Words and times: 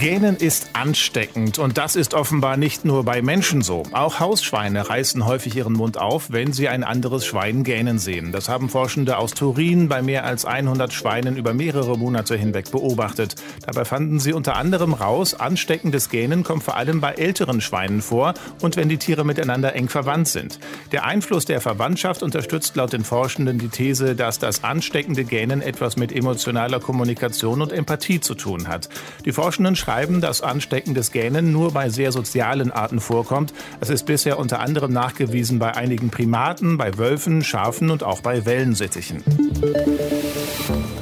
Gähnen 0.00 0.36
ist 0.36 0.70
ansteckend 0.72 1.58
und 1.58 1.76
das 1.76 1.94
ist 1.94 2.14
offenbar 2.14 2.56
nicht 2.56 2.86
nur 2.86 3.04
bei 3.04 3.20
Menschen 3.20 3.60
so. 3.60 3.82
Auch 3.92 4.18
Hausschweine 4.18 4.88
reißen 4.88 5.26
häufig 5.26 5.56
ihren 5.56 5.74
Mund 5.74 5.98
auf, 5.98 6.32
wenn 6.32 6.54
sie 6.54 6.68
ein 6.68 6.84
anderes 6.84 7.26
Schwein 7.26 7.64
gähnen 7.64 7.98
sehen. 7.98 8.32
Das 8.32 8.48
haben 8.48 8.70
Forschende 8.70 9.18
aus 9.18 9.32
Turin 9.32 9.90
bei 9.90 10.00
mehr 10.00 10.24
als 10.24 10.46
100 10.46 10.90
Schweinen 10.94 11.36
über 11.36 11.52
mehrere 11.52 11.98
Monate 11.98 12.34
hinweg 12.34 12.70
beobachtet. 12.70 13.34
Dabei 13.66 13.84
fanden 13.84 14.20
sie 14.20 14.32
unter 14.32 14.56
anderem 14.56 14.94
raus, 14.94 15.34
ansteckendes 15.34 16.08
Gähnen 16.08 16.44
kommt 16.44 16.62
vor 16.62 16.78
allem 16.78 17.02
bei 17.02 17.12
älteren 17.12 17.60
Schweinen 17.60 18.00
vor 18.00 18.32
und 18.62 18.76
wenn 18.76 18.88
die 18.88 18.96
Tiere 18.96 19.26
miteinander 19.26 19.74
eng 19.74 19.90
verwandt 19.90 20.28
sind. 20.28 20.60
Der 20.92 21.04
Einfluss 21.04 21.44
der 21.44 21.60
Verwandtschaft 21.60 22.22
unterstützt 22.22 22.74
laut 22.74 22.94
den 22.94 23.04
Forschenden 23.04 23.58
die 23.58 23.68
These, 23.68 24.16
dass 24.16 24.38
das 24.38 24.64
ansteckende 24.64 25.24
Gähnen 25.24 25.60
etwas 25.60 25.98
mit 25.98 26.10
emotionaler 26.10 26.80
Kommunikation 26.80 27.60
und 27.60 27.70
Empathie 27.70 28.20
zu 28.20 28.34
tun 28.34 28.66
hat. 28.66 28.88
Die 29.26 29.32
Forschenden 29.32 29.49
schreiben, 29.76 30.20
dass 30.20 30.42
ansteckendes 30.42 31.12
Gähnen 31.12 31.52
nur 31.52 31.72
bei 31.72 31.88
sehr 31.88 32.12
sozialen 32.12 32.70
Arten 32.70 33.00
vorkommt. 33.00 33.52
Es 33.80 33.90
ist 33.90 34.06
bisher 34.06 34.38
unter 34.38 34.60
anderem 34.60 34.92
nachgewiesen 34.92 35.58
bei 35.58 35.74
einigen 35.74 36.10
Primaten, 36.10 36.78
bei 36.78 36.96
Wölfen, 36.98 37.42
Schafen 37.42 37.90
und 37.90 38.02
auch 38.02 38.20
bei 38.20 38.44
Wellensittichen. 38.44 39.22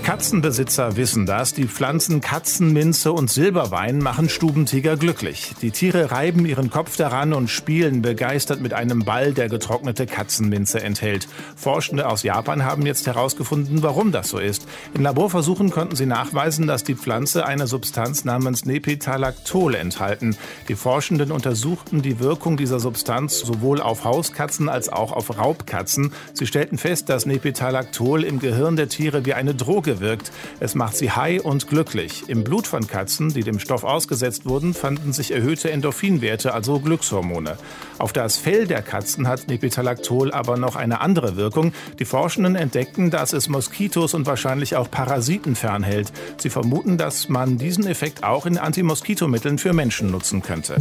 Katzenbesitzer 0.09 0.97
wissen 0.97 1.27
das. 1.27 1.53
Die 1.53 1.67
Pflanzen 1.67 2.23
Katzenminze 2.23 3.13
und 3.13 3.29
Silberwein 3.29 3.99
machen 3.99 4.31
Stubentiger 4.31 4.97
glücklich. 4.97 5.53
Die 5.61 5.71
Tiere 5.71 6.11
reiben 6.11 6.47
ihren 6.47 6.71
Kopf 6.71 6.97
daran 6.97 7.35
und 7.35 7.51
spielen 7.51 8.01
begeistert 8.01 8.63
mit 8.63 8.73
einem 8.73 9.05
Ball, 9.05 9.35
der 9.35 9.51
getrocknete 9.51 10.07
Katzenminze 10.07 10.83
enthält. 10.83 11.29
Forschende 11.57 12.09
aus 12.09 12.23
Japan 12.23 12.65
haben 12.65 12.87
jetzt 12.87 13.07
herausgefunden, 13.07 13.83
warum 13.83 14.11
das 14.11 14.31
so 14.31 14.39
ist. 14.39 14.67
In 14.95 15.03
Laborversuchen 15.03 15.69
konnten 15.69 15.95
sie 15.95 16.07
nachweisen, 16.07 16.67
dass 16.67 16.85
die 16.85 16.95
Pflanze 16.95 17.45
eine 17.45 17.67
Substanz 17.67 18.25
namens 18.25 18.65
Nepetalactol 18.65 19.75
enthalten. 19.75 20.39
Die 20.69 20.75
Forschenden 20.75 21.31
untersuchten 21.31 22.01
die 22.01 22.19
Wirkung 22.19 22.57
dieser 22.57 22.81
Substanz 22.81 23.41
sowohl 23.41 23.83
auf 23.83 24.05
Hauskatzen 24.05 24.71
als 24.71 24.89
auch 24.89 25.13
auf 25.13 25.37
Raubkatzen. 25.37 26.15
Sie 26.33 26.47
stellten 26.47 26.79
fest, 26.79 27.11
dass 27.11 27.27
Nepetalactol 27.27 28.25
im 28.25 28.39
Gehirn 28.39 28.77
der 28.77 28.89
Tiere 28.89 29.27
wie 29.27 29.35
eine 29.35 29.55
Droge 29.55 29.98
wirkt. 30.01 30.33
Es 30.61 30.75
macht 30.75 30.97
sie 30.97 31.11
high 31.11 31.43
und 31.43 31.69
glücklich. 31.69 32.25
Im 32.29 32.45
Blut 32.45 32.67
von 32.67 32.87
Katzen, 32.87 33.31
die 33.33 33.43
dem 33.43 33.59
Stoff 33.59 33.85
ausgesetzt 33.85 34.47
wurden, 34.47 34.75
fanden 34.75 35.13
sich 35.13 35.31
erhöhte 35.31 35.71
Endorphinwerte, 35.71 36.55
also 36.55 36.81
Glückshormone. 36.81 37.59
Auf 37.99 38.13
das 38.13 38.37
Fell 38.37 38.67
der 38.67 38.83
Katzen 38.83 39.29
hat 39.29 39.49
Nepetalactol 39.49 40.33
aber 40.33 40.57
noch 40.57 40.77
eine 40.77 41.01
andere 41.01 41.37
Wirkung. 41.37 41.73
Die 41.99 42.05
Forschenden 42.05 42.57
entdeckten, 42.57 43.11
dass 43.11 43.33
es 43.33 43.49
Moskitos 43.49 44.15
und 44.15 44.27
wahrscheinlich 44.27 44.77
auch 44.77 44.91
Parasiten 44.91 45.57
fernhält. 45.57 46.13
Sie 46.39 46.51
vermuten, 46.51 46.99
dass 46.99 47.29
man 47.29 47.59
diesen 47.59 47.87
Effekt 47.87 48.25
auch 48.25 48.47
in 48.47 48.59
Antimoskitomitteln 48.59 49.59
für 49.59 49.73
Menschen 49.73 50.11
nutzen 50.11 50.43
könnte. 50.43 50.77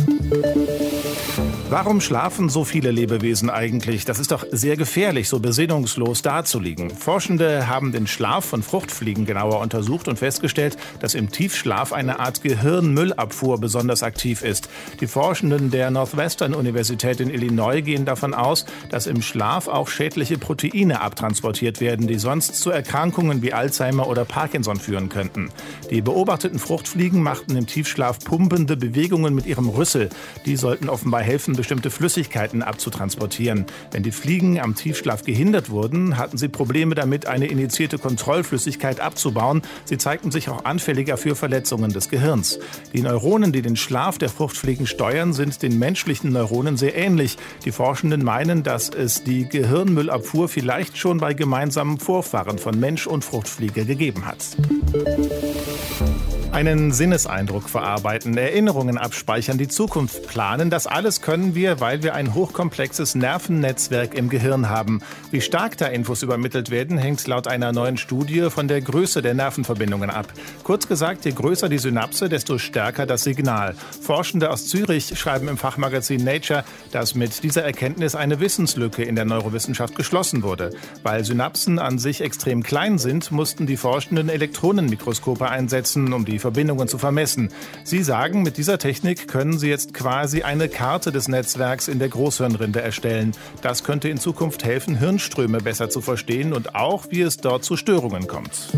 Warum 1.70 2.00
schlafen 2.00 2.48
so 2.48 2.64
viele 2.64 2.92
Lebewesen 2.92 3.50
eigentlich? 3.50 4.06
Das 4.06 4.20
ist 4.20 4.32
doch 4.32 4.46
sehr 4.52 4.78
gefährlich, 4.78 5.28
so 5.28 5.40
besinnungslos 5.40 6.22
dazuliegen. 6.22 6.90
Forschende 6.90 7.68
haben 7.68 7.92
den 7.92 8.08
Schlaf 8.08 8.46
von 8.46 8.64
Fruchtfliegen 8.64 9.07
genauer 9.14 9.60
untersucht 9.60 10.08
und 10.08 10.20
festgestellt, 10.20 10.78
dass 11.00 11.14
im 11.14 11.32
Tiefschlaf 11.32 11.94
eine 11.94 12.20
Art 12.20 12.42
Gehirnmüllabfuhr 12.44 13.60
besonders 13.60 14.04
aktiv 14.04 14.44
ist. 14.44 14.70
Die 15.00 15.08
Forschenden 15.08 15.72
der 15.72 15.92
Northwestern 15.92 16.54
Universität 16.54 17.20
in 17.20 17.30
Illinois 17.30 17.82
gehen 17.82 18.06
davon 18.06 18.34
aus, 18.34 18.66
dass 18.90 19.08
im 19.08 19.22
Schlaf 19.22 19.68
auch 19.68 19.88
schädliche 19.88 20.38
Proteine 20.38 21.02
abtransportiert 21.02 21.82
werden, 21.82 22.08
die 22.08 22.20
sonst 22.20 22.56
zu 22.56 22.70
Erkrankungen 22.70 23.42
wie 23.42 23.54
Alzheimer 23.54 24.08
oder 24.08 24.26
Parkinson 24.26 24.78
führen 24.78 25.10
könnten. 25.10 25.50
Die 25.90 26.02
beobachteten 26.02 26.60
Fruchtfliegen 26.60 27.22
machten 27.22 27.56
im 27.56 27.68
Tiefschlaf 27.68 28.20
pumpende 28.20 28.78
Bewegungen 28.78 29.34
mit 29.34 29.46
ihrem 29.46 29.70
Rüssel. 29.70 30.10
Die 30.46 30.56
sollten 30.56 30.90
offenbar 30.90 31.22
helfen, 31.22 31.56
bestimmte 31.56 31.90
Flüssigkeiten 31.90 32.62
abzutransportieren. 32.62 33.66
Wenn 33.92 34.04
die 34.04 34.12
Fliegen 34.12 34.60
am 34.60 34.76
Tiefschlaf 34.76 35.24
gehindert 35.24 35.70
wurden, 35.70 36.18
hatten 36.18 36.38
sie 36.38 36.48
Probleme 36.48 36.96
damit, 36.96 37.26
eine 37.26 37.48
initiierte 37.48 37.98
Kontrollflüssigkeit 37.98 38.97
abzubauen. 39.00 39.62
Sie 39.86 39.98
zeigten 39.98 40.32
sich 40.32 40.50
auch 40.50 40.66
anfälliger 40.66 41.18
für 41.18 41.36
Verletzungen 41.36 41.92
des 41.92 42.10
Gehirns. 42.10 42.60
Die 42.94 43.02
Neuronen, 43.02 43.52
die 43.52 43.62
den 43.62 43.76
Schlaf 43.76 44.18
der 44.18 44.30
Fruchtfliegen 44.30 44.88
steuern, 44.88 45.34
sind 45.34 45.62
den 45.62 45.80
menschlichen 45.80 46.32
Neuronen 46.32 46.78
sehr 46.78 46.96
ähnlich. 46.96 47.38
Die 47.66 47.72
Forschenden 47.72 48.24
meinen, 48.24 48.64
dass 48.64 48.90
es 48.90 49.24
die 49.24 49.48
Gehirnmüllabfuhr 49.48 50.50
vielleicht 50.50 50.98
schon 50.98 51.20
bei 51.20 51.34
gemeinsamen 51.34 52.00
Vorfahren 52.00 52.58
von 52.58 52.80
Mensch 52.80 53.08
und 53.08 53.24
Fruchtfliege 53.24 53.86
gegeben 53.86 54.26
hat. 54.26 54.38
Einen 56.52 56.92
Sinneseindruck 56.92 57.70
verarbeiten, 57.70 58.36
Erinnerungen 58.36 58.98
abspeichern, 58.98 59.58
die 59.58 59.68
Zukunft 59.68 60.28
planen, 60.28 60.70
das 60.70 60.88
alles 60.88 61.22
können 61.22 61.54
wir, 61.54 61.80
weil 61.82 62.02
wir 62.02 62.16
ein 62.16 62.34
hochkomplexes 62.34 63.16
Nervennetzwerk 63.16 64.16
im 64.16 64.30
Gehirn 64.30 64.70
haben. 64.70 65.02
Wie 65.30 65.42
stark 65.42 65.78
da 65.78 65.86
Infos 65.88 66.24
übermittelt 66.24 66.72
werden, 66.72 66.98
hängt 66.98 67.28
laut 67.28 67.48
einer 67.48 67.74
neuen 67.74 67.98
Studie 67.98 68.50
von 68.50 68.68
der 68.68 68.82
Größe 68.82 69.22
der 69.22 69.34
Nervenverbindungen 69.36 70.10
ab. 70.10 70.34
Kurz 70.64 70.88
gesagt, 70.88 71.26
je 71.26 71.32
größer 71.32 71.70
die 71.70 71.78
Synapse, 71.78 72.28
desto 72.28 72.58
stärker 72.58 73.06
das 73.06 73.24
Signal. 73.24 73.76
Forschende 74.02 74.50
aus 74.50 74.68
Zürich 74.68 75.20
schreiben 75.20 75.50
im 75.50 75.58
Fachmagazin 75.58 76.24
Nature, 76.24 76.64
dass 76.92 77.14
mit 77.14 77.44
dieser 77.44 77.64
Erkenntnis 77.64 78.16
eine 78.16 78.40
Wissenslücke 78.40 79.04
in 79.04 79.16
der 79.16 79.26
Neurowissenschaft 79.26 79.96
geschlossen 79.96 80.42
wurde. 80.44 80.72
Weil 81.04 81.24
Synapsen 81.24 81.78
an 81.78 82.00
sich 82.00 82.22
extrem 82.22 82.64
klein 82.64 82.98
sind, 82.98 83.32
mussten 83.32 83.68
die 83.68 83.78
Forschenden 83.78 84.30
Elektronenmikroskope 84.30 85.48
einsetzen, 85.48 86.14
um 86.14 86.26
die 86.26 86.37
Verbindungen 86.40 86.88
zu 86.88 86.98
vermessen. 86.98 87.50
Sie 87.84 88.04
sagen, 88.04 88.44
mit 88.44 88.58
dieser 88.58 88.78
Technik 88.78 89.28
können 89.28 89.58
Sie 89.58 89.70
jetzt 89.70 89.94
quasi 89.94 90.44
eine 90.44 90.70
Karte 90.70 91.12
des 91.12 91.28
Netzwerks 91.28 91.88
in 91.88 92.00
der 92.00 92.10
Großhirnrinde 92.10 92.82
erstellen. 92.82 93.34
Das 93.62 93.84
könnte 93.84 94.10
in 94.10 94.18
Zukunft 94.18 94.64
helfen, 94.64 94.98
Hirnströme 94.98 95.60
besser 95.60 95.90
zu 95.90 96.02
verstehen 96.02 96.54
und 96.54 96.76
auch, 96.76 97.06
wie 97.10 97.22
es 97.22 97.38
dort 97.38 97.64
zu 97.64 97.78
Störungen 97.78 98.28
kommt. 98.28 98.70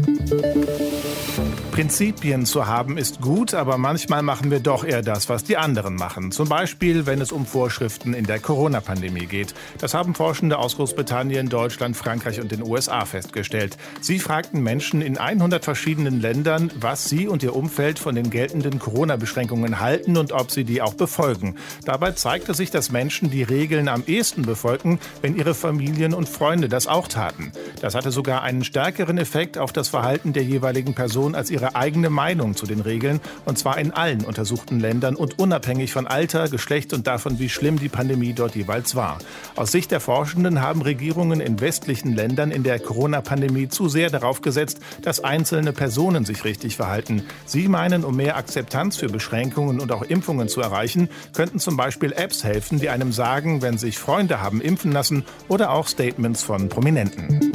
Prinzipien 1.72 2.46
zu 2.46 2.68
haben 2.68 2.98
ist 2.98 3.22
gut, 3.22 3.54
aber 3.54 3.78
manchmal 3.78 4.22
machen 4.22 4.52
wir 4.52 4.60
doch 4.60 4.84
eher 4.84 5.02
das, 5.02 5.30
was 5.30 5.46
die 5.46 5.56
anderen 5.56 5.96
machen. 5.96 6.32
Zum 6.34 6.50
Beispiel, 6.50 7.06
wenn 7.06 7.22
es 7.22 7.32
um 7.32 7.46
Vorschriften 7.46 8.14
in 8.14 8.26
der 8.26 8.40
Corona-Pandemie 8.40 9.28
geht. 9.28 9.54
Das 9.80 9.94
haben 9.94 10.14
Forschende 10.14 10.58
aus 10.58 10.76
Großbritannien, 10.76 11.48
Deutschland, 11.48 11.96
Frankreich 11.96 12.42
und 12.42 12.52
den 12.52 12.64
USA 12.64 13.06
festgestellt. 13.06 13.78
Sie 14.02 14.20
fragten 14.20 14.62
Menschen 14.62 15.02
in 15.02 15.18
100 15.18 15.64
verschiedenen 15.64 16.20
Ländern, 16.20 16.70
was 16.76 17.08
sie 17.08 17.30
und 17.30 17.44
ihr 17.50 17.56
Umfeld 17.56 17.98
von 17.98 18.14
den 18.14 18.30
geltenden 18.30 18.78
Corona-Beschränkungen 18.78 19.80
halten 19.80 20.18
und 20.18 20.32
ob 20.34 20.52
sie 20.52 20.64
die 20.64 20.84
auch 20.84 20.94
befolgen. 20.94 21.56
Dabei 21.84 22.12
zeigte 22.12 22.54
sich, 22.54 22.70
dass 22.70 22.92
Menschen 22.92 23.32
die 23.32 23.42
Regeln 23.42 23.88
am 23.88 24.04
ehesten 24.06 24.44
befolgen, 24.44 25.00
wenn 25.22 25.36
ihre 25.36 25.56
Familien 25.56 26.14
und 26.14 26.30
Freunde 26.30 26.70
das 26.70 26.86
auch 26.86 27.08
taten. 27.08 27.52
Das 27.82 27.96
hatte 27.96 28.12
sogar 28.12 28.44
einen 28.44 28.64
stärkeren 28.64 29.18
Effekt 29.18 29.58
auf 29.58 29.74
das 29.74 29.88
Verhalten 29.88 30.32
der 30.32 30.44
jeweiligen 30.44 30.94
Person 30.94 31.34
als 31.34 31.50
ihre 31.50 31.76
eigene 31.76 32.12
Meinung 32.12 32.56
zu 32.56 32.68
den 32.68 32.82
Regeln, 32.82 33.20
und 33.46 33.58
zwar 33.58 33.80
in 33.80 33.92
allen 33.92 34.24
untersuchten 34.24 34.80
Ländern 34.80 35.16
und 35.16 35.40
unabhängig 35.40 35.92
von 35.92 36.06
Alter, 36.06 36.50
Geschlecht 36.50 36.94
und 36.94 37.08
davon, 37.08 37.40
wie 37.40 37.50
schlimm 37.50 37.80
die 37.80 37.90
Pandemie 37.90 38.34
dort 38.34 38.56
jeweils 38.56 38.96
war. 38.96 39.18
Aus 39.56 39.72
Sicht 39.72 39.90
der 39.90 40.00
Forschenden 40.00 40.62
haben 40.62 40.84
Regierungen 40.84 41.42
in 41.42 41.60
westlichen 41.62 42.14
Ländern 42.14 42.52
in 42.52 42.62
der 42.62 42.80
Corona-Pandemie 42.80 43.70
zu 43.70 43.90
sehr 43.90 44.12
darauf 44.12 44.42
gesetzt, 44.42 44.80
dass 45.02 45.24
einzelne 45.24 45.74
Personen 45.74 46.26
sich 46.26 46.44
richtig 46.44 46.76
verhalten. 46.76 47.24
Sie 47.46 47.68
meinen, 47.68 48.04
um 48.04 48.16
mehr 48.16 48.38
Akzeptanz 48.38 48.98
für 48.98 49.08
Beschränkungen 49.08 49.80
und 49.80 49.92
auch 49.92 50.04
Impfungen 50.04 50.48
zu 50.48 50.62
erreichen, 50.62 51.10
könnten 51.34 51.60
zum 51.60 51.78
Beispiel 51.78 52.12
Apps 52.14 52.44
helfen, 52.44 52.80
die 52.80 52.90
einem 52.90 53.12
sagen, 53.12 53.62
wenn 53.62 53.78
sich 53.78 53.98
Freunde 53.98 54.42
haben 54.42 54.62
impfen 54.62 54.92
lassen 54.92 55.26
oder 55.48 55.72
auch 55.72 55.88
Statements 55.88 56.44
von 56.44 56.70
Prominenten. 56.70 57.52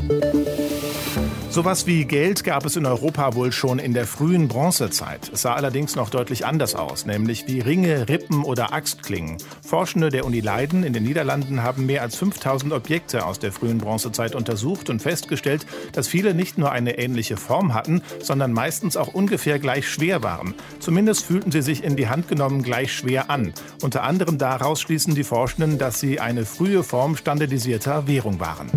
Sowas 1.54 1.86
wie 1.86 2.04
Geld 2.04 2.42
gab 2.42 2.66
es 2.66 2.74
in 2.74 2.84
Europa 2.84 3.36
wohl 3.36 3.52
schon 3.52 3.78
in 3.78 3.94
der 3.94 4.08
frühen 4.08 4.48
Bronzezeit. 4.48 5.30
Es 5.32 5.42
sah 5.42 5.54
allerdings 5.54 5.94
noch 5.94 6.10
deutlich 6.10 6.46
anders 6.46 6.74
aus, 6.74 7.06
nämlich 7.06 7.46
wie 7.46 7.60
Ringe, 7.60 8.08
Rippen 8.08 8.42
oder 8.42 8.72
Axtklingen. 8.72 9.36
Forschende 9.64 10.08
der 10.08 10.24
Uni 10.24 10.40
Leiden 10.40 10.82
in 10.82 10.92
den 10.92 11.04
Niederlanden 11.04 11.62
haben 11.62 11.86
mehr 11.86 12.02
als 12.02 12.16
5000 12.16 12.72
Objekte 12.72 13.24
aus 13.24 13.38
der 13.38 13.52
frühen 13.52 13.78
Bronzezeit 13.78 14.34
untersucht 14.34 14.90
und 14.90 15.00
festgestellt, 15.00 15.64
dass 15.92 16.08
viele 16.08 16.34
nicht 16.34 16.58
nur 16.58 16.72
eine 16.72 16.98
ähnliche 16.98 17.36
Form 17.36 17.72
hatten, 17.72 18.02
sondern 18.20 18.52
meistens 18.52 18.96
auch 18.96 19.14
ungefähr 19.14 19.60
gleich 19.60 19.88
schwer 19.88 20.24
waren. 20.24 20.54
Zumindest 20.80 21.24
fühlten 21.24 21.52
sie 21.52 21.62
sich 21.62 21.84
in 21.84 21.94
die 21.94 22.08
Hand 22.08 22.26
genommen 22.26 22.64
gleich 22.64 22.92
schwer 22.92 23.30
an. 23.30 23.54
Unter 23.80 24.02
anderem 24.02 24.38
daraus 24.38 24.80
schließen 24.80 25.14
die 25.14 25.22
Forschenden, 25.22 25.78
dass 25.78 26.00
sie 26.00 26.18
eine 26.18 26.46
frühe 26.46 26.82
Form 26.82 27.16
standardisierter 27.16 28.08
Währung 28.08 28.40
waren. 28.40 28.72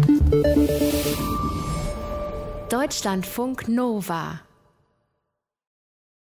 Deutschlandfunk 2.70 3.70
Nova 3.70 4.47